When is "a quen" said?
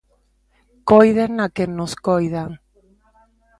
1.45-1.71